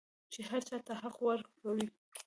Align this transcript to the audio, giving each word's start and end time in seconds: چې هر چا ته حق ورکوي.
چې 0.31 0.39
هر 0.49 0.61
چا 0.69 0.77
ته 0.87 0.93
حق 1.01 1.17
ورکوي. 1.27 1.87